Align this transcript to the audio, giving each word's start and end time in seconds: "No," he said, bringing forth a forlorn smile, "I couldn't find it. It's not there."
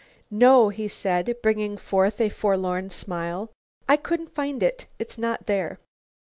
"No," 0.31 0.69
he 0.69 0.87
said, 0.87 1.35
bringing 1.43 1.77
forth 1.77 2.19
a 2.19 2.29
forlorn 2.29 2.89
smile, 2.89 3.51
"I 3.87 3.97
couldn't 3.97 4.33
find 4.33 4.63
it. 4.63 4.87
It's 4.97 5.19
not 5.19 5.45
there." 5.45 5.77